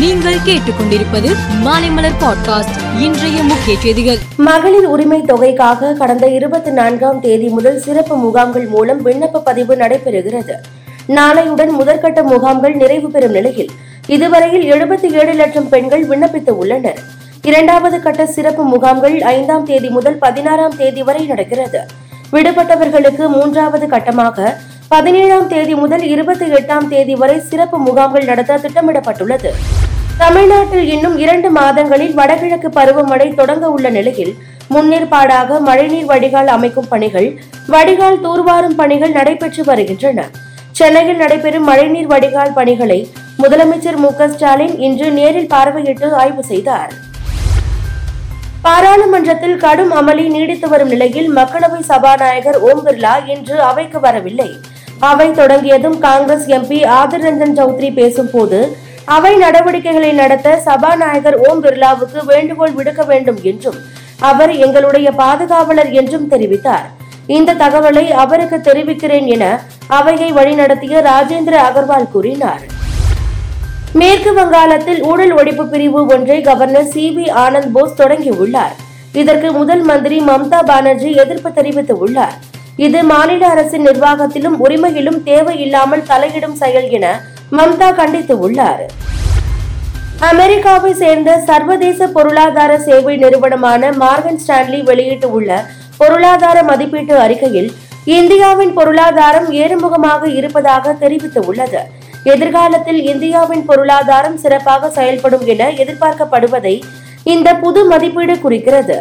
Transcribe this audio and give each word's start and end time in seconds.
நீங்கள் 0.00 0.34
கேட்டுக்கொண்டிருப்பது 0.34 1.36
மாலைமலர் 1.64 2.12
பாட்காஸ்ட் 2.20 3.00
இன்றைய 3.00 3.42
முக்கிய 3.42 3.78
செய்திகள். 3.78 4.18
மகளிர் 4.36 4.86
உரிமை 4.86 5.20
தொகைக்காக 5.20 5.92
கடந்த 5.92 6.28
இருபத்தி 6.28 6.70
நான்காம் 6.70 7.20
தேதி 7.20 7.48
முதல் 7.48 7.80
சிறப்பு 7.80 8.16
முகாம்கள் 8.16 8.66
மூலம் 8.66 9.06
விண்ணப்ப 9.06 9.40
பதிவு 9.44 9.74
நடைபெறுகிறது. 9.74 10.52
நாளையுடன் 11.08 11.70
முதற்கட்ட 11.80 12.22
முகாம்கள் 12.22 12.74
நிறைவு 12.74 13.10
பெறும் 13.10 13.30
நிலையில் 13.30 13.70
இதுவரையில் 14.06 14.72
எழுபத்தி 14.72 15.12
ஏழு 15.12 15.32
லட்சம் 15.32 15.68
பெண்கள் 15.68 16.08
விண்ணப்பித்து 16.08 16.50
உள்ளனர். 16.50 16.98
இரண்டாவது 17.42 18.00
கட்ட 18.00 18.26
சிறப்பு 18.26 18.64
முகாம்கள் 18.64 19.20
ஐந்தாம் 19.20 19.64
தேதி 19.64 19.88
முதல் 19.88 20.18
பதினாறாம் 20.18 20.76
தேதி 20.76 21.02
வரை 21.02 21.26
நடக்கிறது. 21.26 21.86
விடுபட்டவர்களுக்கு 22.32 23.28
மூன்றாவது 23.28 23.86
கட்டமாக 23.86 24.56
பதினேழாம் 24.88 25.48
தேதி 25.48 25.74
முதல் 25.74 26.02
இருபத்தி 26.02 26.44
எட்டாம் 26.44 26.88
தேதி 26.88 27.14
வரை 27.14 27.40
சிறப்பு 27.40 27.78
முகாம்கள் 27.78 28.24
நடத்த 28.24 28.58
திட்டமிடப்பட்டுள்ளது. 28.58 29.50
தமிழ்நாட்டில் 30.20 30.88
இன்னும் 30.94 31.16
இரண்டு 31.22 31.48
மாதங்களில் 31.58 32.14
வடகிழக்கு 32.18 32.68
பருவமழை 32.78 33.26
தொடங்க 33.38 33.66
உள்ள 33.74 33.86
நிலையில் 33.96 34.32
முன்னேற்பாடாக 34.74 35.58
மழைநீர் 35.68 36.08
வடிகால் 36.10 36.50
அமைக்கும் 36.54 36.88
பணிகள் 36.90 37.28
வடிகால் 37.74 38.18
தூர்வாரும் 38.24 38.76
பணிகள் 38.80 39.14
நடைபெற்று 39.18 39.62
வருகின்றன. 39.70 40.26
சென்னையில் 40.78 41.20
நடைபெறும் 41.22 41.66
மழைநீர் 41.70 42.10
வடிகால் 42.12 42.52
பணிகளை 42.58 42.98
முதலமைச்சர் 43.42 43.98
மு 44.02 44.10
க 44.18 44.28
ஸ்டாலின் 44.34 44.74
இன்று 44.88 45.08
நேரில் 45.18 45.48
பார்வையிட்டு 45.54 46.10
ஆய்வு 46.22 46.44
செய்தார். 46.50 46.92
பாராளுமன்றத்தில் 48.66 49.56
கடும் 49.64 49.92
அமளி 50.00 50.26
நீடித்து 50.36 50.68
வரும் 50.74 50.92
நிலையில் 50.94 51.30
மக்களவை 51.38 51.80
சபாநாயகர் 51.90 52.60
ஓம் 52.68 52.84
பிர்லா 52.88 53.14
இன்று 53.34 53.56
அவைக்கு 53.70 54.00
வரவில்லை. 54.06 54.50
அவை 55.10 55.28
தொடங்கியதும் 55.40 55.98
காங்கிரஸ் 56.06 56.46
எம்பி 56.58 56.78
ஆதிர் 57.00 57.26
ரஞ்சன் 57.26 57.58
சௌத்ரி 57.58 57.90
பேசும்போது 58.00 58.60
அவை 59.14 59.30
நடவடிக்கைகளை 59.42 60.10
நடத்த 60.20 60.48
சபாநாயகர் 60.66 61.36
ஓம் 61.46 61.62
பிர்லாவுக்கு 61.64 62.20
வேண்டுகோள் 62.32 62.74
விடுக்க 62.78 63.02
வேண்டும் 63.12 63.38
என்றும் 63.50 63.78
அவர் 64.30 64.52
எங்களுடைய 64.64 65.08
பாதுகாவலர் 65.22 65.90
என்றும் 66.00 66.26
தெரிவித்தார். 66.32 66.86
இந்த 67.36 67.56
தகவலை 67.62 68.04
அவருக்கு 68.24 68.58
தெரிவிக்கிறேன் 68.68 69.26
என 69.34 69.44
அவையை 69.98 70.28
வழிநடத்திய 70.38 71.00
ராஜேந்திர 71.08 71.56
அகர்வால் 71.68 72.12
கூறினார். 72.14 72.62
மேற்கு 74.00 74.32
வங்காளத்தில் 74.38 75.00
ஊழல் 75.10 75.34
ஒழிப்பு 75.40 75.64
பிரிவு 75.72 76.00
ஒன்றை 76.14 76.38
governor 76.48 76.88
C 76.92 77.06
V 77.16 77.26
Anand 77.44 77.72
Bose 77.76 77.98
தொடங்கியுள்ளார். 78.00 78.74
இதற்கு 79.22 79.48
முதல் 79.58 79.84
மந்திரி 79.90 80.18
மம்தா 80.30 80.60
பானர்ஜி 80.70 81.10
எதிர்ப்பு 81.24 81.52
தெரிவித்து 81.58 81.94
உள்ளார் 82.04 82.36
இது 82.86 83.00
மாநில 83.12 83.42
அரசின் 83.54 83.86
நிர்வாகத்திலும் 83.88 84.56
உரிமையிலும் 84.64 85.20
தேவையில்லாமல் 85.28 86.08
தலையிடும் 86.10 86.56
செயல் 86.62 86.88
என 86.98 87.06
மம்தா 87.58 87.88
கண்டித்து 88.00 88.34
உள்ளார். 88.46 88.82
அமெரிக்காவை 90.30 90.90
சேர்ந்த 91.02 91.30
சர்வதேச 91.48 92.08
பொருளாதார 92.16 92.72
சேவை 92.86 93.14
நிறுவனமான 93.22 93.92
மார்கன் 94.02 94.40
ஸ்டான்லி 94.42 94.80
வெளியிட்டுள்ள 94.88 95.52
பொருளாதார 96.00 96.58
மதிப்பீட்டு 96.70 97.14
அறிக்கையில் 97.24 97.70
இந்தியாவின் 98.18 98.72
பொருளாதாரம் 98.78 99.48
ஏறுமுகமாக 99.62 100.22
இருப்பதாக 100.38 100.94
தெரிவித்துள்ளது 101.02 101.82
எதிர்காலத்தில் 102.32 103.00
இந்தியாவின் 103.12 103.64
பொருளாதாரம் 103.68 104.38
சிறப்பாக 104.44 104.90
செயல்படும் 104.98 105.44
என 105.52 105.68
எதிர்பார்க்கப்படுவதை 105.82 106.74
இந்த 107.34 107.48
புது 107.62 107.80
மதிப்பீடு 107.92 108.34
குறிக்கிறது. 108.44 108.98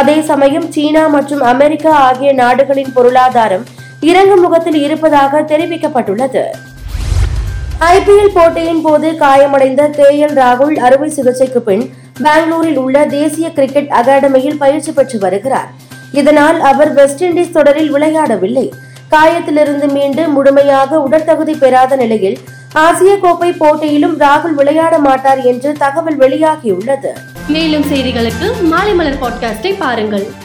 அதே 0.00 0.16
சமயம் 0.30 0.66
சீனா 0.74 1.04
மற்றும் 1.16 1.44
அமெரிக்கா 1.52 1.92
ஆகிய 2.08 2.32
நாடுகளின் 2.42 2.92
பொருளாதாரம் 2.96 3.64
இறங்கு 4.10 4.36
முகத்தில் 4.44 4.80
இருப்பதாக 4.86 5.42
தெரிவிக்கப்பட்டுள்ளது. 5.52 6.44
ஐபிஎல் 7.88 8.34
போட்டியின் 8.34 8.80
போது 8.80 9.16
காயமடைந்த 9.16 9.88
கே 9.88 10.06
எல் 10.24 10.34
ராகுல் 10.38 10.76
அறுவை 10.76 11.10
சிகிச்சைக்கு 11.10 11.60
பின் 11.60 11.90
பெங்களூரில் 12.22 12.76
உள்ள 12.76 13.06
தேசிய 13.06 13.52
கிரிக்கெட் 13.52 13.88
அகாடமியில் 13.88 14.58
பயிற்சி 14.58 14.92
பெற்று 14.92 15.18
வருகிறார். 15.18 15.68
இதனால் 16.12 16.60
அவர் 16.60 16.92
வெஸ்ட் 16.92 17.24
இண்டீஸ் 17.24 17.50
தொடரில் 17.50 17.92
விளையாடவில்லை. 17.92 18.72
காயத்திலிருந்து 19.08 19.88
மீண்டு 19.88 20.28
முழுமையாக 20.28 21.00
உடற்தகுதி 21.00 21.54
பெறாத 21.54 21.96
நிலையில் 21.96 22.38
ஆசிய 22.72 23.18
கோப்பை 23.18 23.52
போட்டியிலும் 23.52 24.18
ராகுல் 24.20 24.54
விளையாட 24.54 24.98
மாட்டார் 24.98 25.40
என்று 25.40 25.72
தகவல் 25.72 26.18
வெளியாகியுள்ளது. 26.18 27.12
மேலும் 27.48 27.82
செய்திகளுக்கு 27.82 28.62
மாலை 28.62 28.94
மலர் 28.94 29.22
பாட்காஸ்டை 29.24 29.74
பாருங்கள். 29.78 30.39